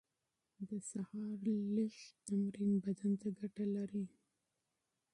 [0.67, 1.27] د سهار
[1.75, 1.93] نرم
[2.27, 4.05] تمرين بدن ته ګټه لري.